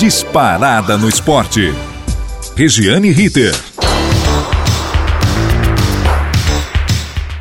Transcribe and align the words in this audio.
disparada 0.00 0.96
no 0.96 1.10
esporte. 1.10 1.74
Regiane 2.56 3.12
Ritter. 3.12 3.54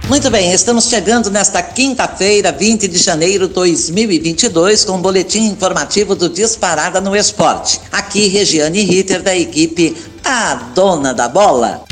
Muito 0.10 0.30
bem, 0.30 0.52
estamos 0.52 0.90
chegando 0.90 1.32
nesta 1.32 1.64
quinta-feira, 1.64 2.52
20 2.52 2.90
de 2.90 2.98
janeiro 2.98 3.48
de 3.48 3.54
2022, 3.54 4.84
com 4.84 4.92
o 4.92 4.96
um 4.98 5.02
boletim 5.02 5.46
informativo 5.46 6.16
do 6.16 6.28
Disparada 6.28 7.00
no 7.00 7.16
Esporte. 7.16 7.80
Aqui, 7.94 8.28
Regiane 8.28 8.82
Ritter, 8.82 9.24
da 9.24 9.34
equipe 9.34 9.96
A 10.26 10.56
Dona 10.76 11.14
da 11.14 11.30
Bola. 11.30 11.86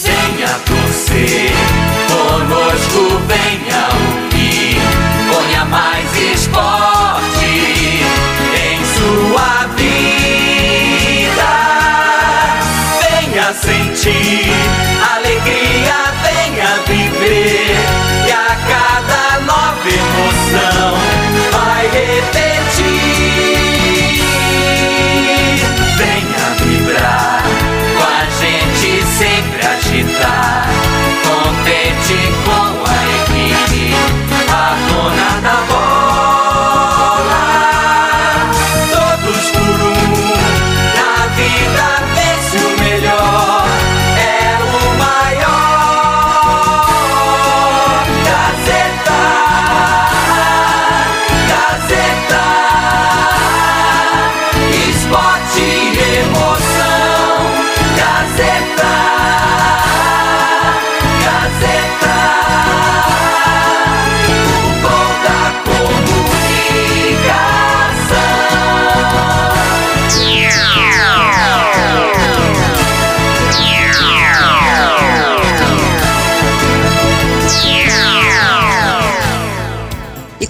Venha 0.00 0.60
torcer, 0.60 1.50
conosco 2.06 3.20
venha 3.26 3.88
ouvir, 3.88 4.76
ponha 5.28 5.64
mais 5.64 6.13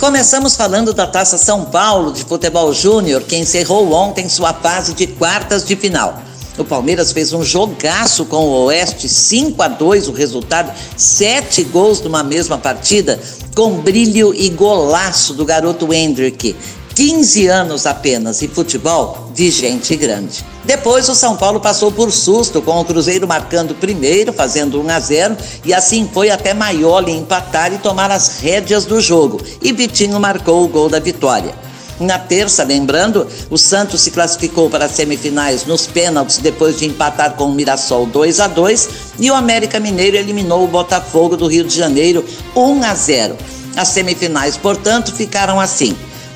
começamos 0.05 0.55
falando 0.55 0.93
da 0.93 1.07
Taça 1.07 1.39
São 1.39 1.65
Paulo 1.65 2.13
de 2.13 2.25
Futebol 2.25 2.75
Júnior, 2.75 3.23
que 3.23 3.37
encerrou 3.37 3.91
ontem 3.95 4.29
sua 4.29 4.53
fase 4.53 4.93
de 4.93 5.07
quartas 5.07 5.65
de 5.65 5.75
final. 5.75 6.21
O 6.59 6.65
Palmeiras 6.65 7.11
fez 7.11 7.33
um 7.33 7.43
jogaço 7.43 8.27
com 8.27 8.37
o 8.37 8.65
Oeste, 8.67 9.09
5 9.09 9.63
a 9.63 9.67
2 9.67 10.09
o 10.09 10.13
resultado, 10.13 10.71
sete 10.95 11.65
gols 11.65 12.03
numa 12.03 12.23
mesma 12.23 12.59
partida, 12.59 13.19
com 13.55 13.79
brilho 13.79 14.35
e 14.35 14.51
golaço 14.51 15.33
do 15.33 15.43
garoto 15.43 15.91
Hendrick. 15.91 16.55
15 16.95 17.47
anos 17.47 17.87
apenas 17.87 18.43
e 18.43 18.47
futebol 18.47 19.31
de 19.35 19.51
gente 19.51 19.97
grande. 19.97 20.45
Depois 20.65 21.09
o 21.11 21.15
São 21.15 21.37
Paulo 21.37 21.61
passou 21.61 21.93
por 21.93 22.11
susto 22.11 22.63
com 22.63 22.81
o 22.81 22.85
Cruzeiro 22.85 23.29
marcando 23.29 23.75
primeiro, 23.75 24.33
fazendo 24.33 24.81
1 24.81 24.91
a 24.91 25.01
0 25.01 25.37
e 25.65 25.75
assim 25.75 26.09
foi 26.13 26.31
até 26.31 26.55
Maioli 26.55 27.13
empatar 27.13 27.73
e 27.73 27.79
tomar 27.79 28.11
as 28.11 28.39
rédeas 28.39 28.87
do 28.87 29.01
jogo. 29.01 29.43
E 29.61 29.73
Vitinho 29.73 30.19
marcou 30.19 30.65
o 30.65 30.69
gol 30.69 30.89
da 30.89 30.99
vitória. 30.99 31.55
Na 32.01 32.19
terça, 32.19 32.65
lembrando, 32.65 33.27
o 33.51 33.57
Santos 33.57 34.01
se 34.01 34.11
classificou 34.11 34.69
para 34.69 34.87
as 34.87 34.93
semifinais 34.93 35.65
nos 35.65 35.87
pênaltis 35.87 36.39
depois 36.39 36.79
de 36.79 36.87
empatar 36.87 37.35
com 37.35 37.45
o 37.45 37.55
Mirassol 37.55 38.07
2 38.07 38.41
a 38.41 38.49
2 38.49 38.89
e 39.21 39.31
o 39.31 39.35
América 39.35 39.79
Mineiro 39.79 40.17
eliminou 40.17 40.65
o 40.65 40.69
Botafogo 40.69 41.37
do 41.37 41.47
Rio 41.47 41.65
de 41.65 41.77
Janeiro 41.77 42.25
1 42.57 42.83
a 42.83 42.95
0. 42.95 43.37
As 43.77 43.89
semifinais, 43.89 44.57
portanto, 44.57 45.13
ficaram 45.13 45.61
assim. 45.61 45.95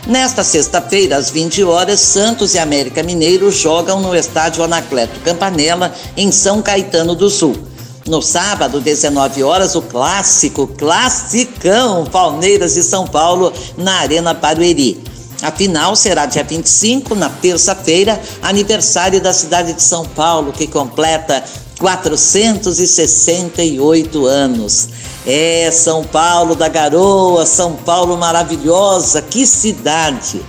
Nesta 0.08 0.42
sexta-feira, 0.42 1.16
às 1.18 1.28
20 1.28 1.62
horas, 1.64 2.00
Santos 2.00 2.54
e 2.54 2.58
América 2.58 3.02
Mineiro 3.02 3.52
jogam 3.52 4.00
no 4.00 4.16
estádio 4.16 4.62
Anacleto 4.62 5.20
Campanella, 5.20 5.94
em 6.16 6.32
São 6.32 6.62
Caetano 6.62 7.14
do 7.14 7.28
Sul. 7.28 7.54
No 8.06 8.22
sábado, 8.22 8.80
19 8.80 9.42
horas, 9.42 9.74
o 9.74 9.82
clássico, 9.82 10.66
classicão 10.66 12.06
Palmeiras 12.06 12.74
e 12.78 12.82
São 12.82 13.06
Paulo 13.06 13.52
na 13.76 13.98
Arena 13.98 14.32
Barueri. 14.32 14.98
A 15.42 15.52
final 15.52 15.94
será 15.94 16.24
dia 16.24 16.42
25, 16.42 17.14
na 17.14 17.28
terça-feira, 17.28 18.18
aniversário 18.40 19.20
da 19.20 19.34
cidade 19.34 19.74
de 19.74 19.82
São 19.82 20.06
Paulo, 20.06 20.54
que 20.54 20.66
completa 20.66 21.44
468 21.78 24.24
anos. 24.24 24.88
É, 25.30 25.70
São 25.70 26.02
Paulo 26.02 26.54
da 26.54 26.68
Garoa, 26.68 27.44
São 27.44 27.74
Paulo 27.74 28.16
maravilhosa, 28.16 29.20
que 29.20 29.46
cidade! 29.46 30.40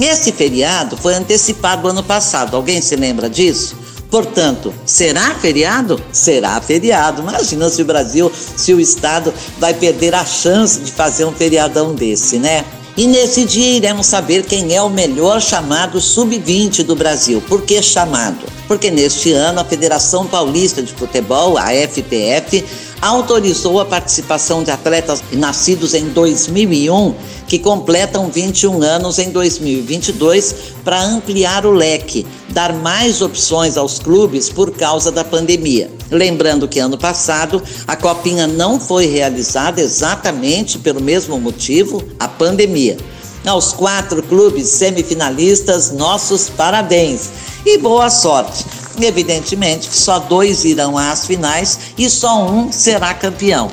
Esse 0.00 0.30
feriado 0.30 0.96
foi 0.96 1.14
antecipado 1.14 1.88
ano 1.88 2.04
passado, 2.04 2.56
alguém 2.56 2.80
se 2.80 2.94
lembra 2.94 3.28
disso? 3.28 3.76
Portanto, 4.08 4.72
será 4.86 5.34
feriado? 5.34 6.00
Será 6.12 6.60
feriado. 6.60 7.22
Imagina 7.22 7.68
se 7.68 7.82
o 7.82 7.84
Brasil, 7.84 8.30
se 8.56 8.72
o 8.72 8.78
Estado 8.78 9.34
vai 9.58 9.74
perder 9.74 10.14
a 10.14 10.24
chance 10.24 10.78
de 10.78 10.92
fazer 10.92 11.24
um 11.24 11.32
feriadão 11.32 11.92
desse, 11.92 12.38
né? 12.38 12.64
E 12.96 13.06
nesse 13.06 13.44
dia 13.44 13.76
iremos 13.76 14.06
saber 14.06 14.44
quem 14.44 14.76
é 14.76 14.82
o 14.82 14.90
melhor 14.90 15.40
chamado 15.40 15.98
sub-20 15.98 16.84
do 16.84 16.94
Brasil. 16.94 17.42
Por 17.48 17.62
que 17.62 17.82
chamado? 17.82 18.44
Porque 18.68 18.90
neste 18.90 19.32
ano 19.32 19.60
a 19.60 19.64
Federação 19.64 20.26
Paulista 20.26 20.82
de 20.82 20.92
Futebol, 20.92 21.56
a 21.56 21.72
FPF, 21.72 22.62
autorizou 23.02 23.80
a 23.80 23.84
participação 23.84 24.62
de 24.62 24.70
atletas 24.70 25.24
nascidos 25.32 25.92
em 25.92 26.08
2001 26.10 27.14
que 27.48 27.58
completam 27.58 28.30
21 28.30 28.80
anos 28.80 29.18
em 29.18 29.30
2022 29.30 30.54
para 30.84 31.02
ampliar 31.02 31.66
o 31.66 31.72
leque, 31.72 32.24
dar 32.50 32.72
mais 32.72 33.20
opções 33.20 33.76
aos 33.76 33.98
clubes 33.98 34.48
por 34.48 34.70
causa 34.70 35.10
da 35.10 35.24
pandemia. 35.24 35.90
Lembrando 36.10 36.68
que 36.68 36.78
ano 36.78 36.96
passado 36.96 37.60
a 37.88 37.96
Copinha 37.96 38.46
não 38.46 38.78
foi 38.78 39.06
realizada 39.06 39.80
exatamente 39.80 40.78
pelo 40.78 41.00
mesmo 41.00 41.38
motivo, 41.40 42.02
a 42.20 42.28
pandemia. 42.28 42.96
Aos 43.44 43.72
quatro 43.72 44.22
clubes 44.22 44.68
semifinalistas, 44.68 45.90
nossos 45.90 46.48
parabéns 46.48 47.30
e 47.66 47.76
boa 47.78 48.08
sorte. 48.08 48.64
Evidentemente 49.02 49.88
só 49.92 50.20
dois 50.20 50.64
irão 50.64 50.96
às 50.96 51.26
finais 51.26 51.78
e 51.98 52.08
só 52.08 52.46
um 52.46 52.70
será 52.70 53.12
campeão. 53.12 53.68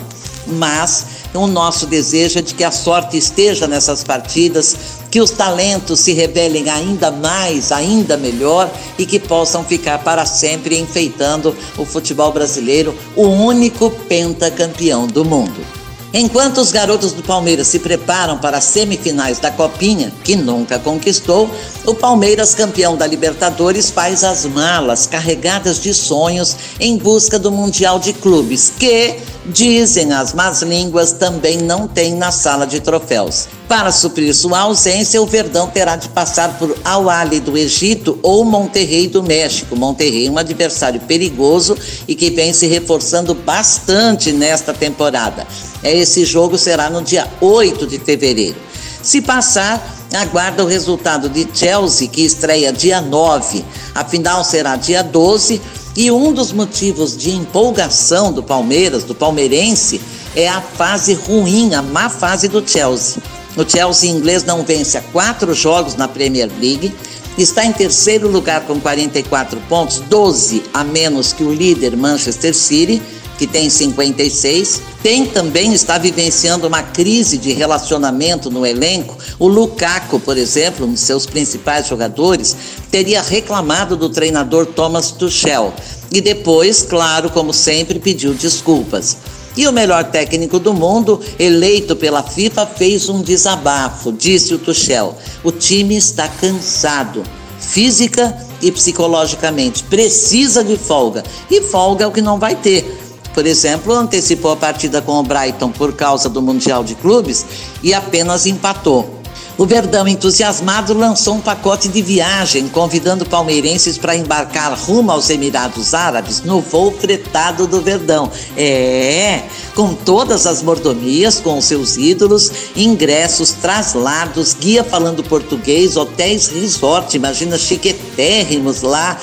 Mas 0.48 1.06
o 1.34 1.46
nosso 1.46 1.86
desejo 1.86 2.40
é 2.40 2.42
de 2.42 2.56
que 2.56 2.64
a 2.64 2.72
sorte 2.72 3.16
esteja 3.16 3.68
nessas 3.68 4.04
partidas, 4.04 4.76
que 5.12 5.22
os 5.22 5.30
talentos 5.30 6.00
se 6.00 6.14
revelem 6.14 6.68
ainda 6.70 7.12
mais, 7.12 7.72
ainda 7.72 8.18
melhor 8.18 8.72
e 8.98 9.06
que 9.06 9.20
possam 9.20 9.64
ficar 9.64 10.00
para 10.00 10.26
sempre 10.26 10.80
enfeitando 10.80 11.56
o 11.78 11.86
futebol 11.86 12.32
brasileiro, 12.32 12.96
o 13.16 13.28
único 13.28 13.92
pentacampeão 14.08 15.06
do 15.06 15.24
mundo. 15.24 15.79
Enquanto 16.14 16.58
os 16.60 16.72
garotos 16.72 17.14
do 17.14 17.22
Palmeiras 17.22 17.68
se 17.68 17.78
preparam 17.78 18.40
para 18.40 18.58
as 18.58 18.64
semifinais 18.64 19.38
da 19.38 19.52
Copinha, 19.52 20.12
que 20.24 20.36
nunca 20.36 20.80
conquistou, 20.80 21.50
o 21.86 21.94
Palmeiras, 21.94 22.56
campeão 22.56 22.98
da 22.98 23.06
Libertadores, 23.06 23.92
faz 23.92 24.24
as 24.24 24.44
malas 24.46 25.06
carregadas 25.06 25.80
de 25.80 25.94
sonhos 25.94 26.56
em 26.80 26.98
busca 26.98 27.38
do 27.38 27.52
Mundial 27.52 28.00
de 28.00 28.14
Clubes, 28.14 28.74
que, 28.80 29.18
dizem 29.50 30.14
as 30.14 30.34
más 30.34 30.62
línguas, 30.62 31.12
também 31.12 31.58
não 31.58 31.88
tem 31.88 32.16
na 32.16 32.32
sala 32.32 32.66
de 32.66 32.80
troféus. 32.80 33.48
Para 33.68 33.92
suprir 33.92 34.34
sua 34.34 34.60
ausência, 34.60 35.22
o 35.22 35.26
Verdão 35.26 35.68
terá 35.68 35.96
de 35.96 36.08
passar 36.10 36.58
por 36.58 36.76
Al-Ali 36.84 37.40
do 37.40 37.58
Egito 37.58 38.18
ou 38.24 38.44
Monterrey 38.44 39.08
do 39.08 39.22
México. 39.22 39.76
Monterrey, 39.76 40.30
um 40.30 40.38
adversário 40.38 41.00
perigoso 41.02 41.78
e 42.08 42.16
que 42.16 42.30
vem 42.30 42.54
se 42.54 42.68
reforçando 42.68 43.34
bastante 43.34 44.32
nesta 44.32 44.74
temporada. 44.74 45.46
Esse 45.84 46.26
jogo 46.26 46.58
será 46.58 46.90
no 46.90 47.02
dia 47.02 47.28
8 47.42 47.86
de 47.88 48.00
fevereiro. 48.00 48.58
Se 49.02 49.22
passar, 49.22 49.98
aguarda 50.14 50.64
o 50.64 50.68
resultado 50.68 51.30
de 51.30 51.48
Chelsea, 51.54 52.08
que 52.08 52.22
estreia 52.22 52.74
dia 52.74 53.00
9. 53.00 53.64
A 53.96 54.04
final 54.04 54.44
será 54.44 54.76
dia 54.76 55.02
12. 55.02 55.62
E 56.00 56.10
um 56.10 56.32
dos 56.32 56.54
motivos 56.54 57.18
de 57.18 57.32
empolgação 57.32 58.32
do 58.32 58.42
Palmeiras, 58.42 59.04
do 59.04 59.14
palmeirense, 59.14 60.00
é 60.34 60.48
a 60.48 60.62
fase 60.62 61.14
ruim, 61.14 61.74
a 61.74 61.82
má 61.82 62.10
fase 62.10 62.48
do 62.48 62.66
Chelsea. 62.66 63.22
O 63.58 63.70
Chelsea 63.70 64.10
inglês 64.10 64.46
não 64.46 64.64
vence 64.64 64.98
há 64.98 65.02
quatro 65.02 65.54
jogos 65.54 65.96
na 65.96 66.08
Premier 66.08 66.50
League 66.58 66.96
está 67.38 67.66
em 67.66 67.74
terceiro 67.74 68.30
lugar 68.30 68.62
com 68.66 68.80
44 68.80 69.60
pontos, 69.68 70.00
12 70.00 70.64
a 70.74 70.84
menos 70.84 71.34
que 71.34 71.44
o 71.44 71.54
líder 71.54 71.96
Manchester 71.96 72.56
City, 72.56 73.02
que 73.40 73.48
tem 73.48 73.70
56. 73.70 74.82
Tem 75.02 75.26
também, 75.26 75.74
está 75.74 75.98
vivenciando 75.98 76.68
uma 76.68 76.84
crise 76.84 77.38
de 77.38 77.54
relacionamento 77.54 78.52
no 78.52 78.66
elenco. 78.66 79.18
O 79.40 79.48
Lukaku, 79.48 80.20
por 80.20 80.38
exemplo, 80.38 80.86
um 80.86 80.94
de 80.94 81.00
seus 81.00 81.26
principais 81.26 81.88
jogadores, 81.88 82.56
teria 82.92 83.22
reclamado 83.22 83.96
do 83.96 84.10
treinador 84.10 84.66
Thomas 84.66 85.12
Tuchel. 85.12 85.74
E 86.12 86.20
depois, 86.20 86.82
claro, 86.82 87.30
como 87.30 87.54
sempre, 87.54 87.98
pediu 87.98 88.34
desculpas. 88.34 89.16
E 89.56 89.66
o 89.68 89.72
melhor 89.72 90.04
técnico 90.12 90.60
do 90.60 90.74
mundo, 90.74 91.22
eleito 91.40 91.96
pela 91.96 92.22
FIFA, 92.22 92.66
fez 92.66 93.08
um 93.08 93.22
desabafo, 93.22 94.12
disse 94.12 94.54
o 94.54 94.60
Tuchel. 94.60 95.18
O 95.46 95.52
time 95.52 95.96
está 95.96 96.28
cansado, 96.28 97.24
física 97.58 98.36
e 98.62 98.70
psicologicamente. 98.70 99.84
Precisa 99.84 100.62
de 100.62 100.78
folga. 100.78 101.24
E 101.50 101.62
folga 101.62 102.04
é 102.04 102.08
o 102.08 102.12
que 102.12 102.22
não 102.22 102.38
vai 102.38 102.56
ter 102.56 102.99
por 103.40 103.48
exemplo, 103.48 103.94
antecipou 103.94 104.52
a 104.52 104.58
partida 104.58 105.02
com 105.02 105.14
o 105.14 105.24
Brighton 105.24 105.72
por 105.72 105.94
causa 105.94 106.28
do 106.28 106.42
Mundial 106.42 106.84
de 106.84 106.94
Clubes 106.94 107.46
e 107.82 107.94
apenas 107.94 108.46
empatou. 108.46 109.18
O 109.58 109.66
Verdão, 109.66 110.06
entusiasmado, 110.06 110.94
lançou 110.94 111.36
um 111.36 111.40
pacote 111.40 111.88
de 111.88 112.02
viagem, 112.02 112.68
convidando 112.68 113.26
palmeirenses 113.26 113.98
para 113.98 114.14
embarcar 114.14 114.78
rumo 114.78 115.12
aos 115.12 115.30
Emirados 115.30 115.94
Árabes 115.94 116.42
no 116.42 116.60
voo 116.60 116.92
fretado 116.92 117.66
do 117.66 117.80
Verdão. 117.80 118.30
É, 118.58 119.44
com 119.74 119.94
todas 119.94 120.46
as 120.46 120.62
mordomias, 120.62 121.40
com 121.40 121.62
seus 121.62 121.96
ídolos, 121.96 122.52
ingressos, 122.76 123.52
traslados, 123.54 124.54
guia 124.54 124.84
falando 124.84 125.24
português, 125.24 125.96
hotéis 125.96 126.48
resort, 126.48 127.16
imagina 127.16 127.58
chiquetérrimos 127.58 128.82
lá 128.82 129.18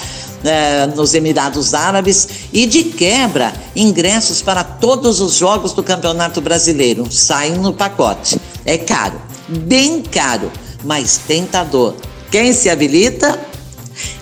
é, 0.46 0.86
nos 0.86 1.14
Emirados 1.14 1.74
Árabes 1.74 2.28
e, 2.52 2.66
de 2.66 2.84
quebra, 2.84 3.52
ingressos 3.74 4.40
para 4.40 4.64
todos 4.64 5.20
os 5.20 5.34
jogos 5.34 5.72
do 5.72 5.82
Campeonato 5.82 6.40
Brasileiro 6.40 7.10
saem 7.10 7.54
no 7.54 7.72
pacote. 7.72 8.40
É 8.64 8.78
caro, 8.78 9.20
bem 9.48 10.02
caro, 10.02 10.50
mas 10.84 11.18
tentador. 11.18 11.94
Quem 12.30 12.52
se 12.52 12.70
habilita? 12.70 13.38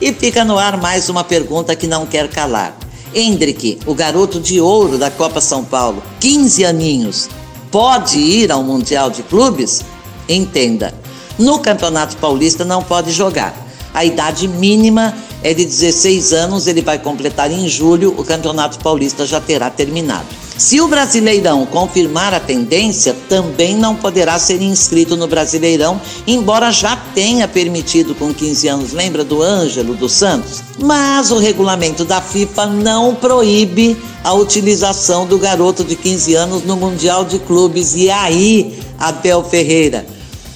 E 0.01 0.13
fica 0.13 0.45
no 0.45 0.59
ar 0.59 0.77
mais 0.77 1.09
uma 1.09 1.25
pergunta 1.25 1.75
que 1.75 1.87
não 1.87 2.07
quer 2.07 2.29
calar. 2.29 2.77
Hendrick, 3.15 3.79
o 3.87 3.95
garoto 3.95 4.41
de 4.41 4.61
ouro 4.61 4.99
da 4.99 5.11
Copa 5.11 5.41
São 5.41 5.65
Paulo, 5.65 6.03
15 6.21 6.65
aninhos, 6.65 7.29
pode 7.71 8.19
ir 8.19 8.51
ao 8.51 8.63
Mundial 8.63 9.11
de 9.11 9.23
Clubes? 9.23 9.83
Entenda, 10.29 10.93
no 11.39 11.59
Campeonato 11.59 12.17
Paulista 12.17 12.65
não 12.65 12.83
pode 12.83 13.13
jogar. 13.13 13.55
A 13.93 14.05
idade 14.05 14.49
mínima 14.49 15.15
é 15.45 15.53
de 15.53 15.67
16 15.67 16.33
anos, 16.33 16.67
ele 16.67 16.81
vai 16.81 16.99
completar 16.99 17.53
em 17.53 17.69
julho, 17.69 18.15
o 18.17 18.25
Campeonato 18.25 18.79
Paulista 18.79 19.27
já 19.27 19.43
terá 19.43 19.69
terminado. 19.69 20.27
Se 20.57 20.81
o 20.81 20.89
Brasileirão 20.89 21.67
confirmar 21.67 22.33
a 22.33 22.41
tendência, 22.41 23.15
também 23.29 23.77
não 23.77 23.95
poderá 23.95 24.39
ser 24.39 24.63
inscrito 24.63 25.17
no 25.17 25.27
Brasileirão, 25.27 26.01
embora 26.27 26.71
já 26.71 26.97
tenha 26.97 27.47
permitido 27.47 28.15
com 28.15 28.33
15 28.33 28.69
anos. 28.69 28.93
Lembra 28.93 29.23
do 29.23 29.43
Ângelo 29.43 29.95
dos 29.95 30.13
Santos? 30.13 30.63
Mas 30.79 31.31
o 31.31 31.39
regulamento 31.39 32.05
da 32.05 32.23
FIFA 32.23 32.67
não 32.67 33.15
proíbe 33.15 33.97
a 34.23 34.33
utilização 34.33 35.27
do 35.27 35.39
garoto 35.39 35.85
de 35.85 35.95
15 35.95 36.35
anos 36.35 36.65
no 36.65 36.77
Mundial 36.77 37.25
de 37.25 37.39
Clubes. 37.41 37.95
E 37.95 38.09
aí, 38.09 38.79
Abel 38.97 39.45
Ferreira, 39.45 40.07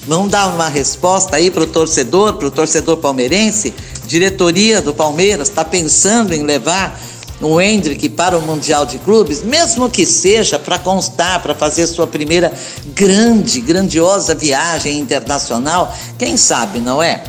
vamos 0.07 0.31
dar 0.31 0.47
uma 0.47 0.69
resposta 0.69 1.35
aí 1.35 1.51
para 1.51 1.63
o 1.63 1.67
torcedor, 1.67 2.33
para 2.33 2.47
o 2.47 2.51
torcedor 2.51 2.97
palmeirense? 2.97 3.73
Diretoria 4.09 4.81
do 4.81 4.91
Palmeiras 4.91 5.49
está 5.49 5.63
pensando 5.63 6.33
em 6.33 6.41
levar 6.41 6.99
o 7.39 7.61
Hendrick 7.61 8.09
para 8.09 8.37
o 8.37 8.41
Mundial 8.41 8.85
de 8.85 8.97
Clubes, 8.97 9.43
mesmo 9.43 9.89
que 9.89 10.05
seja 10.05 10.57
para 10.57 10.79
constar, 10.79 11.41
para 11.41 11.53
fazer 11.53 11.85
sua 11.87 12.07
primeira 12.07 12.51
grande, 12.87 13.61
grandiosa 13.61 14.33
viagem 14.33 14.99
internacional, 14.99 15.95
quem 16.17 16.35
sabe, 16.35 16.79
não 16.79 17.01
é? 17.01 17.23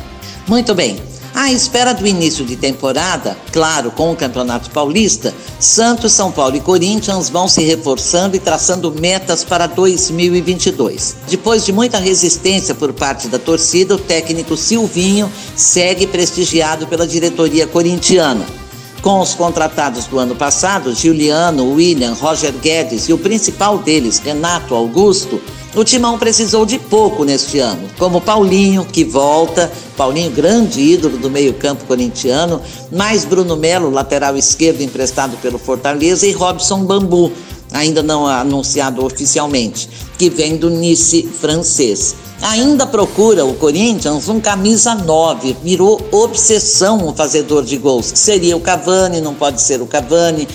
Muito 0.47 0.73
bem. 0.73 1.10
À 1.41 1.51
espera 1.51 1.91
do 1.91 2.05
início 2.05 2.45
de 2.45 2.55
temporada, 2.55 3.35
claro, 3.51 3.89
com 3.89 4.11
o 4.11 4.15
Campeonato 4.15 4.69
Paulista, 4.69 5.33
Santos, 5.59 6.11
São 6.11 6.31
Paulo 6.31 6.55
e 6.55 6.59
Corinthians 6.59 7.31
vão 7.31 7.47
se 7.47 7.63
reforçando 7.63 8.35
e 8.35 8.39
traçando 8.39 8.91
metas 8.91 9.43
para 9.43 9.65
2022. 9.65 11.15
Depois 11.27 11.65
de 11.65 11.73
muita 11.73 11.97
resistência 11.97 12.75
por 12.75 12.93
parte 12.93 13.27
da 13.27 13.39
torcida, 13.39 13.95
o 13.95 13.97
técnico 13.97 14.55
Silvinho 14.55 15.31
segue 15.55 16.05
prestigiado 16.05 16.85
pela 16.85 17.07
diretoria 17.07 17.65
corintiana. 17.65 18.60
Com 19.01 19.19
os 19.19 19.33
contratados 19.33 20.05
do 20.05 20.19
ano 20.19 20.35
passado, 20.35 20.93
Juliano, 20.93 21.73
William, 21.73 22.13
Roger 22.13 22.53
Guedes 22.53 23.09
e 23.09 23.13
o 23.13 23.17
principal 23.17 23.79
deles, 23.79 24.19
Renato 24.19 24.75
Augusto, 24.75 25.41
o 25.73 25.83
Timão 25.83 26.19
precisou 26.19 26.67
de 26.67 26.77
pouco 26.77 27.23
neste 27.23 27.57
ano, 27.57 27.89
como 27.97 28.21
Paulinho, 28.21 28.85
que 28.85 29.03
volta, 29.03 29.71
Paulinho, 29.97 30.29
grande 30.29 30.79
ídolo 30.79 31.17
do 31.17 31.31
meio-campo 31.31 31.85
corintiano, 31.85 32.61
mais 32.91 33.25
Bruno 33.25 33.57
Melo, 33.57 33.89
lateral 33.89 34.37
esquerdo 34.37 34.81
emprestado 34.81 35.35
pelo 35.37 35.57
Fortaleza, 35.57 36.27
e 36.27 36.31
Robson 36.31 36.83
Bambu, 36.83 37.31
ainda 37.71 38.03
não 38.03 38.27
anunciado 38.27 39.03
oficialmente, 39.03 39.89
que 40.15 40.29
vem 40.29 40.57
do 40.57 40.69
Nice 40.69 41.27
francês. 41.39 42.15
Ainda 42.41 42.87
procura 42.87 43.45
o 43.45 43.53
Corinthians 43.53 44.27
um 44.27 44.39
camisa 44.39 44.95
9, 44.95 45.57
virou 45.63 46.01
obsessão 46.11 47.07
o 47.07 47.13
fazedor 47.13 47.63
de 47.63 47.77
gols, 47.77 48.11
que 48.11 48.17
seria 48.17 48.57
o 48.57 48.59
Cavani, 48.59 49.21
não 49.21 49.35
pode 49.35 49.61
ser 49.61 49.79
o 49.81 49.85
Cavani. 49.85 50.47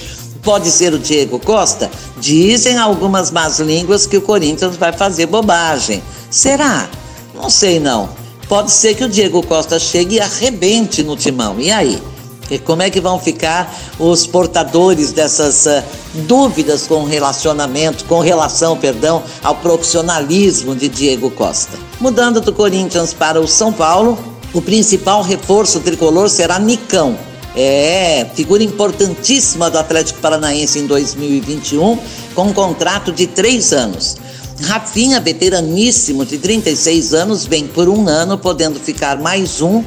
Pode 0.43 0.71
ser 0.71 0.95
o 0.95 0.99
Diego 0.99 1.41
Costa? 1.41 1.91
Dizem 2.21 2.79
algumas 2.79 3.33
más 3.33 3.59
línguas 3.59 4.07
que 4.07 4.17
o 4.17 4.23
Corinthians 4.23 4.77
vai 4.77 4.93
fazer 4.93 5.27
bobagem. 5.27 6.01
Será? 6.31 6.89
Não 7.35 7.51
sei 7.51 7.81
não. 7.81 8.09
Pode 8.49 8.71
ser 8.71 8.95
que 8.95 9.03
o 9.03 9.09
Diego 9.09 9.45
Costa 9.45 9.77
chegue 9.79 10.17
e 10.17 10.21
arrebente 10.21 11.03
no 11.03 11.17
timão. 11.17 11.59
E 11.59 11.73
aí? 11.73 12.01
E 12.51 12.59
como 12.59 12.83
é 12.83 12.91
que 12.91 13.01
vão 13.01 13.19
ficar 13.19 13.75
os 13.99 14.27
portadores 14.27 15.13
dessas 15.13 15.67
uh, 15.67 15.83
dúvidas 16.27 16.87
com 16.87 17.05
relacionamento, 17.05 18.05
com 18.05 18.21
relação, 18.21 18.77
perdão, 18.77 19.23
ao 19.43 19.57
profissionalismo 19.57 20.75
de 20.75 20.89
Diego 20.89 21.31
Costa? 21.31 21.79
Mudando 22.01 22.41
do 22.41 22.53
Corinthians 22.53 23.13
para 23.13 23.41
o 23.41 23.49
São 23.49 23.73
Paulo, 23.73 24.19
o 24.53 24.63
principal 24.63 25.23
reforço 25.23 25.81
tricolor 25.81 26.29
será 26.29 26.59
Nicão, 26.59 27.19
é, 27.57 28.27
figura 28.35 28.63
importantíssima 28.63 29.71
do 29.71 29.79
Atlético 29.79 30.21
Paranaense 30.21 30.79
em 30.79 30.87
2021, 30.87 31.99
com 32.35 32.45
um 32.45 32.53
contrato 32.53 33.11
de 33.11 33.27
três 33.27 33.73
anos. 33.73 34.17
Rafinha, 34.63 35.21
veteraníssimo 35.21 36.25
de 36.25 36.39
36 36.39 37.15
anos, 37.15 37.47
vem 37.47 37.67
por 37.67 37.89
um 37.89 38.09
ano, 38.09 38.39
podendo 38.39 38.79
ficar 38.79 39.19
mais 39.19 39.61
um. 39.61 39.83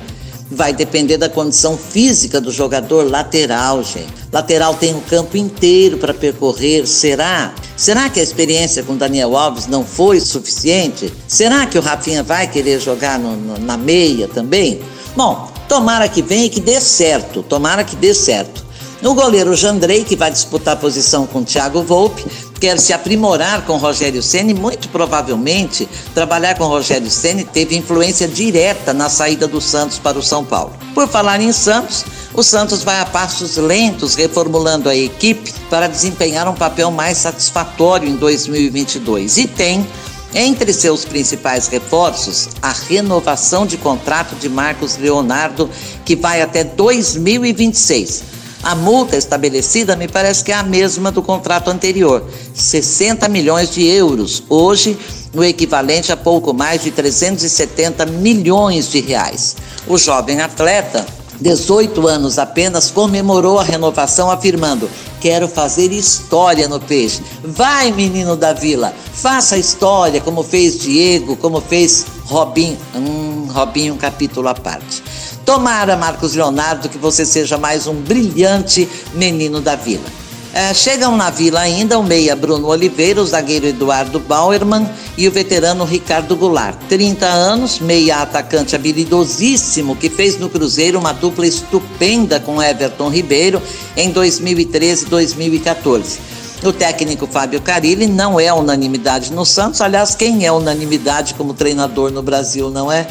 Vai 0.52 0.74
depender 0.74 1.18
da 1.18 1.30
condição 1.30 1.78
física 1.78 2.42
do 2.42 2.52
jogador 2.52 3.10
lateral, 3.10 3.84
gente. 3.84 4.14
Lateral 4.32 4.76
tem 4.76 4.96
um 4.96 5.02
campo 5.02 5.38
inteiro 5.38 5.98
para 5.98 6.14
percorrer, 6.14 6.88
será? 6.88 7.54
Será 7.78 8.10
que 8.10 8.20
a 8.20 8.24
experiência 8.24 8.84
com 8.84 8.98
Daniel 8.98 9.38
Alves 9.38 9.68
não 9.68 9.86
foi 9.86 10.20
suficiente? 10.20 11.14
Será 11.28 11.66
que 11.66 11.78
o 11.78 11.82
Rafinha 11.82 12.24
vai 12.24 12.48
querer 12.48 12.80
jogar 12.80 13.20
no, 13.20 13.36
no, 13.36 13.60
na 13.60 13.78
meia 13.78 14.28
também? 14.28 14.82
Bom, 15.16 15.50
Tomara 15.70 16.10
que 16.10 16.24
venha 16.24 16.46
e 16.46 16.50
que 16.50 16.60
dê 16.60 16.82
certo, 16.82 17.44
tomara 17.44 17.84
que 17.84 17.96
dê 17.96 18.12
certo. 18.12 18.66
O 19.04 19.14
goleiro 19.14 19.56
Jandrei, 19.56 20.04
que 20.04 20.16
vai 20.16 20.32
disputar 20.32 20.74
a 20.74 20.78
posição 20.78 21.28
com 21.28 21.44
Thiago 21.44 21.84
Volpe, 21.84 22.26
quer 22.60 22.78
se 22.80 22.92
aprimorar 22.92 23.66
com 23.66 23.78
Rogério 23.78 24.22
Ceni, 24.22 24.54
muito 24.54 24.90
provavelmente 24.90 25.88
trabalhar 26.14 26.58
com 26.58 26.66
Rogério 26.66 27.10
Ceni 27.10 27.44
teve 27.44 27.78
influência 27.78 28.28
direta 28.28 28.94
na 28.94 29.10
saída 29.10 29.48
do 29.48 29.62
Santos 29.62 29.98
para 29.98 30.18
o 30.18 30.24
São 30.24 30.44
Paulo. 30.44 30.74
Por 30.94 31.08
falar 31.08 31.40
em 31.40 31.52
Santos, 31.52 32.06
o 32.34 32.44
Santos 32.44 32.84
vai 32.84 33.00
a 33.00 33.06
passos 33.06 33.58
lentos 33.58 34.16
reformulando 34.16 34.90
a 34.90 34.96
equipe 34.96 35.54
para 35.70 35.88
desempenhar 35.88 36.48
um 36.48 36.54
papel 36.54 36.92
mais 36.92 37.18
satisfatório 37.18 38.08
em 38.08 38.16
2022 38.16 39.38
e 39.38 39.48
tem 39.48 39.88
entre 40.34 40.72
seus 40.74 41.06
principais 41.06 41.68
reforços, 41.68 42.50
a 42.62 42.72
renovação 42.72 43.66
de 43.66 43.78
contrato 43.78 44.36
de 44.36 44.48
Marcos 44.48 44.96
Leonardo, 44.98 45.70
que 46.06 46.16
vai 46.16 46.42
até 46.42 46.64
2026. 46.64 48.39
A 48.62 48.76
multa 48.76 49.16
estabelecida 49.16 49.96
me 49.96 50.08
parece 50.08 50.44
que 50.44 50.52
é 50.52 50.56
a 50.56 50.64
mesma 50.64 51.12
do 51.12 51.22
contrato 51.22 51.70
anterior, 51.70 52.24
60 52.54 53.28
milhões 53.30 53.72
de 53.72 53.86
euros, 53.86 54.44
hoje 54.50 54.98
no 55.34 55.44
equivalente 55.44 56.12
a 56.12 56.18
pouco 56.18 56.54
mais 56.54 56.84
de 56.84 56.92
370 56.92 58.06
milhões 58.06 58.90
de 58.90 59.00
reais. 59.00 59.56
O 59.88 59.98
jovem 59.98 60.42
atleta 60.42 61.06
18 61.40 62.06
anos 62.06 62.38
apenas, 62.38 62.92
comemorou 62.92 63.60
a 63.60 63.64
renovação, 63.64 64.30
afirmando: 64.30 64.90
Quero 65.22 65.48
fazer 65.48 65.92
história 65.92 66.68
no 66.68 66.80
peixe. 66.80 67.22
Vai, 67.44 67.92
menino 67.92 68.36
da 68.36 68.52
vila, 68.52 68.94
faça 69.14 69.58
história, 69.58 70.20
como 70.20 70.44
fez 70.44 70.78
Diego, 70.78 71.38
como 71.38 71.62
fez 71.62 72.06
Robin. 72.26 72.78
Hum, 72.94 73.19
Robinho, 73.52 73.96
capítulo 73.96 74.48
à 74.48 74.54
parte. 74.54 75.04
Tomara, 75.46 75.96
Marcos 75.96 76.36
Leonardo, 76.36 76.90
que 76.90 76.98
você 76.98 77.26
seja 77.26 77.58
mais 77.58 77.88
um 77.88 77.96
brilhante 77.96 78.88
menino 79.14 79.60
da 79.60 79.76
vila. 79.76 80.20
É, 80.52 80.74
chegam 80.74 81.16
na 81.16 81.30
vila 81.30 81.60
ainda 81.60 82.00
o 82.00 82.04
meia 82.04 82.36
Bruno 82.36 82.68
Oliveira, 82.68 83.22
o 83.22 83.26
zagueiro 83.26 83.68
Eduardo 83.68 84.20
Bauerman 84.20 84.90
e 85.16 85.28
o 85.28 85.32
veterano 85.32 85.86
Ricardo 85.86 86.36
Goulart. 86.36 86.76
30 86.90 87.26
anos, 87.26 87.80
meia 87.80 88.24
atacante 88.24 88.76
habilidosíssimo 88.76 89.96
que 89.96 90.10
fez 90.10 90.40
no 90.40 90.50
Cruzeiro 90.50 90.98
uma 90.98 91.14
dupla 91.14 91.46
estupenda 91.46 92.40
com 92.40 92.62
Everton 92.62 93.10
Ribeiro 93.10 93.62
em 93.96 94.10
2013 94.10 95.06
e 95.06 95.10
2014. 95.10 96.20
O 96.64 96.74
técnico 96.74 97.28
Fábio 97.28 97.62
Carilli 97.62 98.08
não 98.08 98.40
é 98.40 98.52
unanimidade 98.52 99.32
no 99.32 99.46
Santos, 99.46 99.80
aliás, 99.82 100.16
quem 100.16 100.46
é 100.46 100.52
unanimidade 100.52 101.36
como 101.36 101.54
treinador 101.54 102.12
no 102.12 102.24
Brasil, 102.24 102.70
não 102.70 102.92
é? 102.92 103.08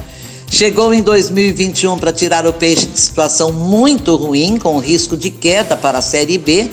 Chegou 0.50 0.92
em 0.94 1.02
2021 1.02 1.98
para 1.98 2.12
tirar 2.12 2.46
o 2.46 2.52
peixe 2.52 2.86
de 2.86 2.98
situação 2.98 3.52
muito 3.52 4.16
ruim, 4.16 4.58
com 4.58 4.78
risco 4.78 5.16
de 5.16 5.30
queda 5.30 5.76
para 5.76 5.98
a 5.98 6.02
Série 6.02 6.38
B. 6.38 6.70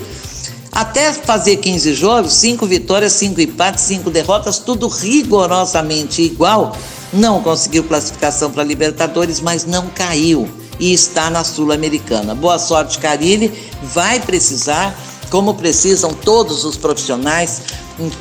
Até 0.71 1.13
fazer 1.13 1.57
15 1.57 1.93
jogos, 1.93 2.33
5 2.33 2.65
vitórias, 2.65 3.13
5 3.13 3.39
empates, 3.41 3.83
5 3.83 4.09
derrotas, 4.09 4.59
tudo 4.59 4.87
rigorosamente 4.87 6.21
igual. 6.21 6.75
Não 7.13 7.41
conseguiu 7.41 7.83
classificação 7.83 8.49
para 8.49 8.63
Libertadores, 8.63 9.39
mas 9.39 9.65
não 9.65 9.87
caiu 9.87 10.49
e 10.79 10.93
está 10.93 11.29
na 11.29 11.43
Sul-Americana. 11.43 12.33
Boa 12.33 12.57
sorte, 12.57 12.97
Carilli. 12.97 13.51
Vai 13.83 14.19
precisar, 14.19 14.97
como 15.35 15.53
precisam 15.53 16.13
todos 16.13 16.63
os 16.63 16.77
profissionais, 16.77 17.63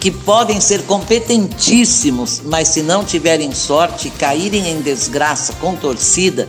que 0.01 0.11
podem 0.11 0.61
ser 0.61 0.83
competentíssimos, 0.83 2.43
mas 2.45 2.67
se 2.67 2.83
não 2.83 3.05
tiverem 3.05 3.55
sorte, 3.55 4.11
caírem 4.11 4.69
em 4.69 4.81
desgraça 4.81 5.53
com 5.61 5.77
torcida, 5.77 6.49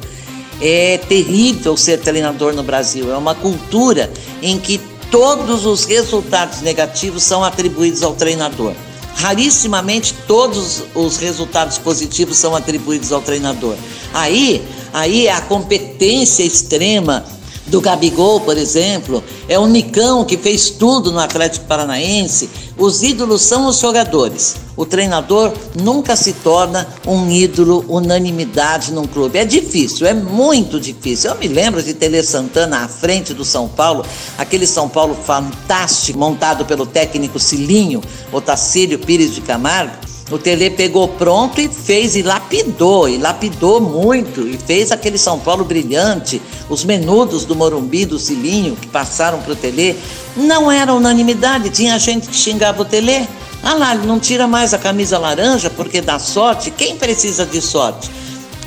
é 0.59 0.97
terrível 0.97 1.77
ser 1.77 1.99
treinador 1.99 2.55
no 2.55 2.63
Brasil. 2.63 3.13
É 3.13 3.15
uma 3.15 3.35
cultura 3.35 4.11
em 4.41 4.57
que 4.57 4.81
todos 5.11 5.67
os 5.67 5.85
resultados 5.85 6.61
negativos 6.61 7.21
são 7.21 7.43
atribuídos 7.43 8.01
ao 8.01 8.15
treinador. 8.15 8.73
Rarissimamente 9.17 10.15
todos 10.27 10.81
os 10.95 11.17
resultados 11.17 11.77
positivos 11.77 12.37
são 12.37 12.55
atribuídos 12.55 13.11
ao 13.11 13.21
treinador. 13.21 13.75
Aí, 14.11 14.67
aí 14.91 15.27
é 15.27 15.31
a 15.31 15.41
competência 15.41 16.41
extrema 16.41 17.23
do 17.67 17.81
Gabigol, 17.81 18.41
por 18.41 18.57
exemplo, 18.57 19.23
é 19.49 19.57
o 19.57 19.67
Nicão 19.67 20.23
que 20.23 20.37
fez 20.37 20.69
tudo 20.69 21.11
no 21.11 21.19
Atlético 21.19 21.65
Paranaense. 21.65 22.49
Os 22.77 23.03
ídolos 23.03 23.41
são 23.41 23.67
os 23.67 23.79
jogadores. 23.79 24.57
O 24.75 24.85
treinador 24.85 25.53
nunca 25.73 26.15
se 26.15 26.33
torna 26.33 26.87
um 27.07 27.29
ídolo 27.29 27.85
unanimidade 27.87 28.91
num 28.91 29.07
clube. 29.07 29.39
É 29.39 29.45
difícil, 29.45 30.05
é 30.05 30.13
muito 30.13 30.79
difícil. 30.79 31.31
Eu 31.31 31.37
me 31.37 31.47
lembro 31.47 31.81
de 31.81 31.93
Tele 31.93 32.21
Santana 32.21 32.83
à 32.83 32.87
frente 32.87 33.33
do 33.33 33.45
São 33.45 33.67
Paulo, 33.67 34.05
aquele 34.37 34.67
São 34.67 34.89
Paulo 34.89 35.15
fantástico, 35.15 36.19
montado 36.19 36.65
pelo 36.65 36.85
técnico 36.85 37.39
Cilinho, 37.39 38.01
Otacílio 38.31 38.99
Pires 38.99 39.33
de 39.33 39.41
Camargo. 39.41 40.04
O 40.31 40.39
Tele 40.39 40.71
pegou 40.71 41.07
pronto 41.07 41.61
e 41.61 41.69
fez, 41.69 42.15
e 42.15 42.23
lapidou, 42.23 43.07
e 43.07 43.17
lapidou 43.17 43.79
muito, 43.79 44.41
e 44.47 44.57
fez 44.57 44.91
aquele 44.91 45.19
São 45.19 45.39
Paulo 45.39 45.63
brilhante. 45.63 46.41
Os 46.67 46.83
menudos 46.83 47.45
do 47.45 47.55
Morumbi, 47.55 48.05
do 48.05 48.17
Cilinho, 48.17 48.75
que 48.75 48.87
passaram 48.87 49.39
para 49.41 49.53
o 49.53 49.55
Tele, 49.55 49.95
não 50.35 50.71
era 50.71 50.95
unanimidade, 50.95 51.69
tinha 51.69 51.99
gente 51.99 52.27
que 52.27 52.35
xingava 52.35 52.81
o 52.81 52.85
Tele. 52.85 53.27
Ah 53.61 53.75
lá, 53.75 53.93
ele 53.93 54.07
não 54.07 54.19
tira 54.19 54.47
mais 54.47 54.73
a 54.73 54.79
camisa 54.79 55.19
laranja 55.19 55.69
porque 55.69 56.01
dá 56.01 56.17
sorte. 56.17 56.71
Quem 56.71 56.97
precisa 56.97 57.45
de 57.45 57.61
sorte? 57.61 58.09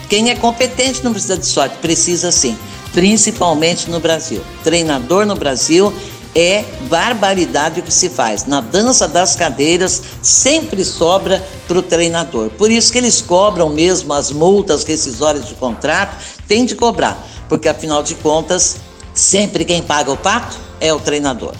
Quem 0.08 0.30
é 0.30 0.36
competente 0.36 1.02
não 1.02 1.10
precisa 1.10 1.36
de 1.36 1.46
sorte, 1.46 1.76
precisa 1.78 2.30
sim, 2.30 2.56
principalmente 2.92 3.90
no 3.90 3.98
Brasil. 3.98 4.40
Treinador 4.62 5.26
no 5.26 5.34
Brasil 5.34 5.92
é 6.38 6.64
barbaridade 6.88 7.80
o 7.80 7.82
que 7.82 7.92
se 7.92 8.08
faz. 8.08 8.46
Na 8.46 8.60
dança 8.60 9.08
das 9.08 9.34
cadeiras 9.34 10.00
sempre 10.22 10.84
sobra 10.84 11.44
para 11.66 11.78
o 11.78 11.82
treinador. 11.82 12.50
Por 12.50 12.70
isso 12.70 12.92
que 12.92 12.98
eles 12.98 13.20
cobram 13.20 13.68
mesmo 13.68 14.12
as 14.12 14.30
multas 14.30 14.84
rescisórias 14.84 15.48
de 15.48 15.54
contrato, 15.54 16.16
tem 16.46 16.64
de 16.64 16.76
cobrar, 16.76 17.26
porque 17.48 17.68
afinal 17.68 18.04
de 18.04 18.14
contas, 18.14 18.76
sempre 19.12 19.64
quem 19.64 19.82
paga 19.82 20.12
o 20.12 20.16
pato 20.16 20.56
é 20.80 20.94
o 20.94 21.00
treinador. 21.00 21.54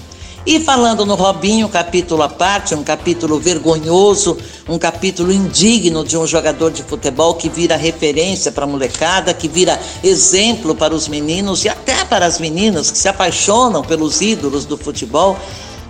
E 0.50 0.58
falando 0.58 1.04
no 1.04 1.14
Robinho, 1.14 1.68
capítulo 1.68 2.22
à 2.22 2.28
parte, 2.30 2.74
um 2.74 2.82
capítulo 2.82 3.38
vergonhoso, 3.38 4.38
um 4.66 4.78
capítulo 4.78 5.30
indigno 5.30 6.02
de 6.02 6.16
um 6.16 6.26
jogador 6.26 6.70
de 6.70 6.82
futebol 6.82 7.34
que 7.34 7.50
vira 7.50 7.76
referência 7.76 8.50
para 8.50 8.64
a 8.64 8.66
molecada, 8.66 9.34
que 9.34 9.46
vira 9.46 9.78
exemplo 10.02 10.74
para 10.74 10.94
os 10.94 11.06
meninos 11.06 11.66
e 11.66 11.68
até 11.68 12.02
para 12.02 12.24
as 12.24 12.38
meninas 12.38 12.90
que 12.90 12.96
se 12.96 13.06
apaixonam 13.10 13.82
pelos 13.82 14.22
ídolos 14.22 14.64
do 14.64 14.78
futebol. 14.78 15.36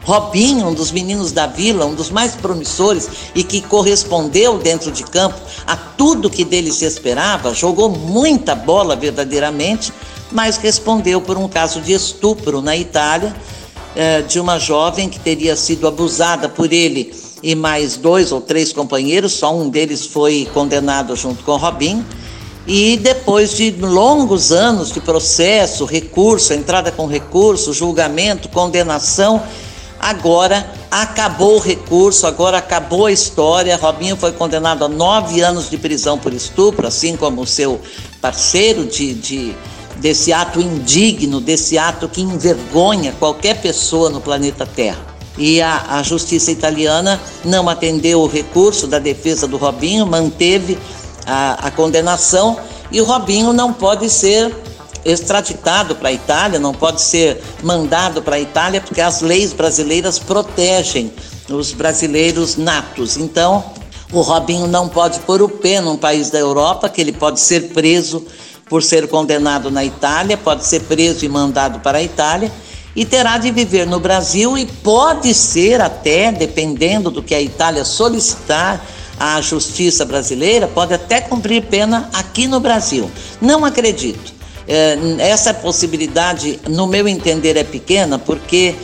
Robinho, 0.04 0.66
um 0.66 0.74
dos 0.74 0.90
meninos 0.90 1.30
da 1.30 1.46
vila, 1.46 1.86
um 1.86 1.94
dos 1.94 2.10
mais 2.10 2.34
promissores 2.34 3.08
e 3.36 3.44
que 3.44 3.60
correspondeu 3.60 4.58
dentro 4.58 4.90
de 4.90 5.04
campo 5.04 5.38
a 5.68 5.76
tudo 5.76 6.28
que 6.28 6.44
dele 6.44 6.72
se 6.72 6.84
esperava, 6.84 7.54
jogou 7.54 7.90
muita 7.90 8.56
bola 8.56 8.96
verdadeiramente, 8.96 9.92
mas 10.32 10.56
respondeu 10.56 11.20
por 11.20 11.38
um 11.38 11.46
caso 11.46 11.80
de 11.80 11.92
estupro 11.92 12.60
na 12.60 12.76
Itália 12.76 13.36
é, 13.94 14.22
de 14.22 14.38
uma 14.38 14.58
jovem 14.58 15.08
que 15.08 15.18
teria 15.18 15.56
sido 15.56 15.86
abusada 15.86 16.48
por 16.48 16.72
ele 16.72 17.12
e 17.42 17.54
mais 17.54 17.96
dois 17.96 18.32
ou 18.32 18.40
três 18.40 18.72
companheiros, 18.72 19.32
só 19.32 19.54
um 19.54 19.68
deles 19.68 20.06
foi 20.06 20.48
condenado 20.52 21.14
junto 21.14 21.44
com 21.44 21.56
Robin. 21.56 22.04
E 22.66 22.98
depois 22.98 23.56
de 23.56 23.70
longos 23.70 24.52
anos 24.52 24.92
de 24.92 25.00
processo, 25.00 25.86
recurso, 25.86 26.52
entrada 26.52 26.92
com 26.92 27.06
recurso, 27.06 27.72
julgamento, 27.72 28.48
condenação, 28.50 29.42
agora 29.98 30.70
acabou 30.90 31.56
o 31.56 31.60
recurso, 31.60 32.26
agora 32.26 32.58
acabou 32.58 33.06
a 33.06 33.12
história. 33.12 33.76
Robinho 33.76 34.16
foi 34.16 34.32
condenado 34.32 34.84
a 34.84 34.88
nove 34.88 35.40
anos 35.40 35.70
de 35.70 35.78
prisão 35.78 36.18
por 36.18 36.34
estupro, 36.34 36.86
assim 36.86 37.16
como 37.16 37.40
o 37.40 37.46
seu 37.46 37.80
parceiro 38.20 38.84
de, 38.84 39.14
de 39.14 39.56
desse 39.98 40.32
ato 40.32 40.60
indigno, 40.60 41.40
desse 41.40 41.76
ato 41.76 42.08
que 42.08 42.20
envergonha 42.20 43.12
qualquer 43.18 43.60
pessoa 43.60 44.10
no 44.10 44.20
planeta 44.20 44.66
Terra. 44.66 45.06
E 45.36 45.60
a, 45.60 45.98
a 45.98 46.02
justiça 46.02 46.50
italiana 46.50 47.20
não 47.44 47.68
atendeu 47.68 48.20
o 48.20 48.26
recurso 48.26 48.86
da 48.86 48.98
defesa 48.98 49.46
do 49.46 49.56
Robinho, 49.56 50.06
manteve 50.06 50.78
a, 51.26 51.66
a 51.66 51.70
condenação 51.70 52.58
e 52.90 53.00
o 53.00 53.04
Robinho 53.04 53.52
não 53.52 53.72
pode 53.72 54.08
ser 54.10 54.54
extraditado 55.04 55.94
para 55.94 56.08
a 56.08 56.12
Itália, 56.12 56.58
não 56.58 56.74
pode 56.74 57.00
ser 57.00 57.40
mandado 57.62 58.20
para 58.22 58.36
a 58.36 58.40
Itália, 58.40 58.80
porque 58.80 59.00
as 59.00 59.20
leis 59.20 59.52
brasileiras 59.52 60.18
protegem 60.18 61.12
os 61.48 61.72
brasileiros 61.72 62.56
natos. 62.56 63.16
Então, 63.16 63.64
o 64.12 64.20
Robinho 64.20 64.66
não 64.66 64.88
pode 64.88 65.20
pôr 65.20 65.40
o 65.40 65.48
pé 65.48 65.80
num 65.80 65.96
país 65.96 66.30
da 66.30 66.38
Europa, 66.38 66.88
que 66.88 67.00
ele 67.00 67.12
pode 67.12 67.40
ser 67.40 67.68
preso 67.68 68.26
por 68.68 68.82
ser 68.82 69.08
condenado 69.08 69.70
na 69.70 69.84
Itália, 69.84 70.36
pode 70.36 70.64
ser 70.64 70.80
preso 70.82 71.24
e 71.24 71.28
mandado 71.28 71.80
para 71.80 71.98
a 71.98 72.02
Itália 72.02 72.52
e 72.98 73.04
terá 73.04 73.38
de 73.38 73.50
viver 73.50 73.86
no 73.86 74.00
Brasil 74.00 74.58
e 74.58 74.66
pode 74.66 75.32
ser 75.32 75.80
até, 75.80 76.32
dependendo 76.32 77.10
do 77.10 77.22
que 77.22 77.34
a 77.34 77.40
Itália 77.40 77.84
solicitar 77.84 78.84
à 79.18 79.40
justiça 79.40 80.04
brasileira, 80.04 80.66
pode 80.66 80.94
até 80.94 81.20
cumprir 81.20 81.62
pena 81.62 82.10
aqui 82.12 82.48
no 82.48 82.58
Brasil. 82.58 83.10
Não 83.40 83.64
acredito. 83.64 84.32
É, 84.66 84.98
essa 85.20 85.54
possibilidade, 85.54 86.58
no 86.68 86.86
meu 86.86 87.08
entender, 87.08 87.56
é 87.56 87.64
pequena 87.64 88.18
porque 88.18 88.74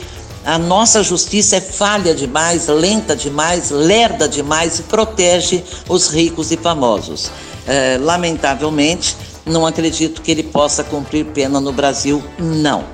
a 0.44 0.58
nossa 0.58 1.02
justiça 1.02 1.56
é 1.56 1.60
falha 1.60 2.14
demais, 2.14 2.68
lenta 2.68 3.16
demais, 3.16 3.70
lerda 3.70 4.28
demais 4.28 4.78
e 4.78 4.82
protege 4.82 5.64
os 5.88 6.08
ricos 6.08 6.52
e 6.52 6.56
famosos. 6.56 7.30
É, 7.66 7.98
lamentavelmente, 8.00 9.16
não 9.46 9.66
acredito 9.66 10.22
que 10.22 10.30
ele 10.30 10.42
possa 10.42 10.82
cumprir 10.82 11.26
pena 11.26 11.60
no 11.60 11.72
Brasil, 11.72 12.22
não. 12.38 12.84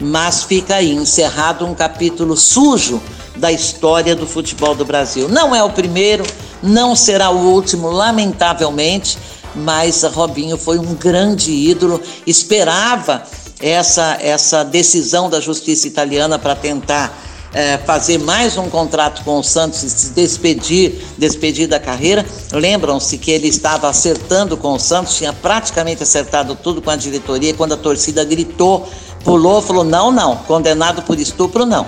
Mas 0.00 0.44
fica 0.44 0.76
aí 0.76 0.92
encerrado 0.92 1.66
um 1.66 1.74
capítulo 1.74 2.36
sujo 2.36 3.00
da 3.36 3.52
história 3.52 4.14
do 4.14 4.26
futebol 4.26 4.74
do 4.74 4.84
Brasil. 4.84 5.28
Não 5.28 5.54
é 5.54 5.62
o 5.62 5.70
primeiro, 5.70 6.24
não 6.62 6.94
será 6.94 7.30
o 7.30 7.52
último, 7.52 7.90
lamentavelmente, 7.90 9.18
mas 9.54 10.02
Robinho 10.02 10.56
foi 10.56 10.78
um 10.78 10.94
grande 10.94 11.50
ídolo, 11.52 12.00
esperava 12.26 13.22
essa, 13.60 14.18
essa 14.20 14.64
decisão 14.64 15.28
da 15.28 15.40
justiça 15.40 15.86
italiana 15.86 16.38
para 16.38 16.54
tentar 16.54 17.27
é, 17.52 17.78
fazer 17.78 18.18
mais 18.18 18.56
um 18.56 18.68
contrato 18.68 19.24
com 19.24 19.38
o 19.38 19.42
Santos 19.42 19.82
e 19.82 19.90
se 19.90 20.10
despedir, 20.10 21.02
despedir 21.16 21.66
da 21.66 21.80
carreira. 21.80 22.24
Lembram-se 22.52 23.16
que 23.18 23.30
ele 23.30 23.48
estava 23.48 23.88
acertando 23.88 24.56
com 24.56 24.74
o 24.74 24.78
Santos, 24.78 25.16
tinha 25.16 25.32
praticamente 25.32 26.02
acertado 26.02 26.54
tudo 26.54 26.82
com 26.82 26.90
a 26.90 26.96
diretoria. 26.96 27.54
Quando 27.54 27.72
a 27.72 27.76
torcida 27.76 28.24
gritou, 28.24 28.88
pulou, 29.24 29.62
falou: 29.62 29.84
não, 29.84 30.10
não, 30.10 30.36
condenado 30.36 31.02
por 31.02 31.18
estupro, 31.18 31.64
não. 31.64 31.86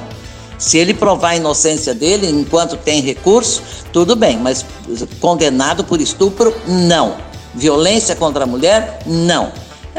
Se 0.59 0.77
ele 0.77 0.93
provar 0.93 1.31
a 1.31 1.37
inocência 1.37 1.95
dele 1.95 2.29
enquanto 2.29 2.77
tem 2.77 3.01
recurso, 3.01 3.63
tudo 3.95 4.15
bem, 4.15 4.37
mas 4.37 4.65
condenado 5.19 5.85
por 5.85 6.01
estupro, 6.01 6.55
não. 6.67 7.17
Violência 7.55 8.15
contra 8.15 8.45
a 8.45 8.47
mulher? 8.47 9.01
Não. 9.07 9.53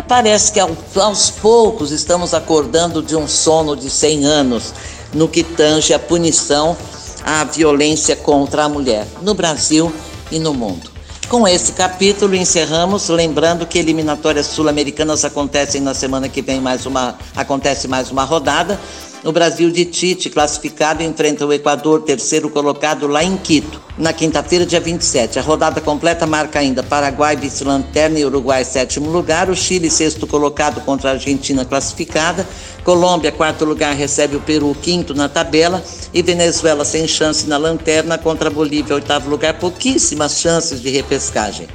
Parece 0.08 0.52
que 0.52 0.60
aos 0.60 1.30
poucos 1.30 1.92
estamos 1.92 2.34
acordando 2.34 3.02
de 3.02 3.16
um 3.16 3.28
sono 3.28 3.76
de 3.76 3.90
100 3.90 4.26
anos 4.26 4.74
no 5.14 5.28
que 5.28 5.44
tange 5.44 5.94
a 5.94 6.00
punição 6.00 6.76
à 7.24 7.44
violência 7.44 8.16
contra 8.16 8.64
a 8.64 8.70
mulher, 8.70 9.06
no 9.22 9.34
Brasil 9.34 9.92
e 10.32 10.40
no 10.40 10.54
mundo. 10.54 10.92
Com 11.32 11.48
esse 11.48 11.72
capítulo 11.72 12.36
encerramos, 12.36 13.08
lembrando 13.08 13.66
que 13.66 13.80
eliminatórias 13.80 14.48
sul-americanas 14.48 15.24
acontecem 15.24 15.80
na 15.80 15.94
semana 15.94 16.28
que 16.28 16.42
vem 16.42 16.60
mais 16.60 16.86
uma 16.86 17.16
acontece 17.36 17.88
mais 17.88 18.12
uma 18.12 18.26
rodada. 18.26 18.78
O 19.24 19.32
Brasil 19.32 19.70
de 19.70 19.86
Tite, 19.86 20.32
classificado, 20.32 21.04
enfrenta 21.04 21.46
o 21.46 21.54
Equador, 21.54 22.02
terceiro 22.02 22.50
colocado 22.50 23.06
lá 23.06 23.24
em 23.24 23.38
Quito, 23.38 23.80
na 23.96 24.12
quinta-feira, 24.12 24.66
dia 24.66 24.80
27. 24.80 25.38
A 25.38 25.44
rodada 25.44 25.80
completa 25.80 26.26
marca 26.26 26.58
ainda 26.58 26.82
Paraguai, 26.82 27.36
vice-lanterna 27.36 28.18
e 28.18 28.26
Uruguai, 28.26 28.66
sétimo 28.66 29.12
lugar. 29.12 29.52
O 29.52 29.56
Chile, 29.56 29.92
sexto 29.92 30.26
colocado 30.26 30.82
contra 30.82 31.10
a 31.10 31.14
Argentina, 31.14 31.64
classificada. 31.64 32.48
Colômbia, 32.84 33.32
quarto 33.32 33.64
lugar, 33.64 33.94
recebe 33.94 34.38
o 34.38 34.42
Peru, 34.42 34.76
quinto 34.82 35.14
na 35.14 35.30
tabela. 35.30 35.84
E 36.12 36.24
Venezuela, 36.24 36.84
sem 36.84 37.08
chance 37.08 37.48
na 37.48 37.58
lanterna, 37.58 38.18
contra 38.18 38.50
a 38.50 38.52
Bolívia, 38.52 38.96
oitavo 38.96 39.30
lugar. 39.30 39.54
Pouquíssimas 39.60 40.40
chances 40.40 40.82
de 40.82 40.90
repescagem. 40.90 41.68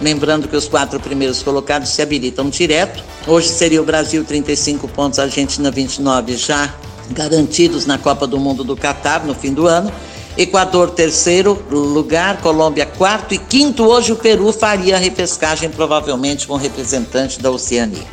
Lembrando 0.00 0.48
que 0.48 0.56
os 0.56 0.66
quatro 0.66 0.98
primeiros 0.98 1.44
colocados 1.44 1.90
se 1.90 2.02
habilitam 2.02 2.50
direto. 2.50 3.04
Hoje 3.24 3.50
seria 3.50 3.80
o 3.80 3.84
Brasil 3.84 4.24
35 4.24 4.88
pontos, 4.88 5.20
a 5.20 5.22
Argentina 5.22 5.70
29 5.70 6.36
já 6.36 6.74
garantidos 7.10 7.86
na 7.86 7.98
Copa 7.98 8.26
do 8.26 8.38
Mundo 8.38 8.64
do 8.64 8.76
Catar 8.76 9.24
no 9.24 9.34
fim 9.34 9.52
do 9.52 9.66
ano. 9.66 9.92
Equador, 10.36 10.90
terceiro 10.90 11.60
lugar, 11.70 12.40
Colômbia, 12.40 12.86
quarto 12.86 13.34
e 13.34 13.38
quinto. 13.38 13.84
Hoje 13.84 14.12
o 14.12 14.16
Peru 14.16 14.52
faria 14.52 14.96
a 14.96 14.98
repescagem, 14.98 15.68
provavelmente 15.68 16.46
com 16.46 16.54
representante 16.54 17.40
da 17.40 17.50
Oceania. 17.50 18.04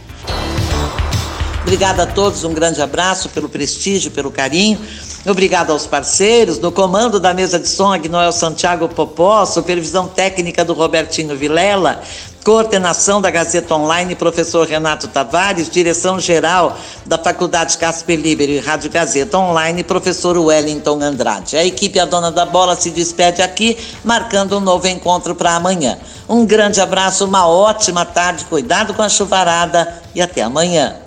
Obrigada 1.62 2.04
a 2.04 2.06
todos, 2.06 2.44
um 2.44 2.54
grande 2.54 2.82
abraço 2.82 3.30
pelo 3.30 3.50
prestígio, 3.50 4.12
pelo 4.12 4.32
carinho. 4.32 4.80
Obrigado 5.26 5.72
aos 5.72 5.88
parceiros, 5.88 6.60
no 6.60 6.72
comando 6.72 7.20
da 7.20 7.34
mesa 7.34 7.58
de 7.58 7.68
som, 7.68 7.92
Agnoel 7.92 8.32
Santiago 8.32 8.88
Popó, 8.88 9.44
supervisão 9.46 10.08
técnica 10.08 10.64
do 10.64 10.74
Robertinho 10.74 11.36
Vilela, 11.36 12.04
coordenação 12.46 13.20
da 13.20 13.32
Gazeta 13.32 13.74
Online, 13.74 14.14
professor 14.16 14.68
Renato 14.68 15.08
Tavares, 15.08 15.68
direção 15.68 16.20
geral 16.20 16.78
da 17.04 17.18
Faculdade 17.18 17.76
Casper 17.76 18.20
Libero 18.20 18.52
e 18.52 18.60
Rádio 18.60 18.92
Gazeta 18.92 19.36
Online, 19.40 19.84
professor 19.84 20.38
Wellington 20.38 21.02
Andrade. 21.02 21.58
A 21.58 21.66
equipe 21.66 22.00
A 22.00 22.06
Dona 22.06 22.32
da 22.32 22.46
Bola 22.46 22.76
se 22.76 22.92
despede 22.92 23.42
aqui, 23.42 23.76
marcando 24.04 24.58
um 24.58 24.62
novo 24.62 24.88
encontro 24.88 25.34
para 25.34 25.56
amanhã. 25.56 25.98
Um 26.30 26.46
grande 26.46 26.80
abraço, 26.80 27.26
uma 27.26 27.48
ótima 27.48 28.06
tarde, 28.06 28.46
cuidado 28.46 28.94
com 28.94 29.02
a 29.02 29.10
chuvarada 29.10 30.02
e 30.14 30.22
até 30.22 30.44
amanhã. 30.44 30.98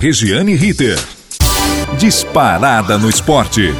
Regiane 0.00 0.56
Ritter. 0.56 0.98
Disparada 1.98 2.98
no 2.98 3.08
esporte. 3.08 3.72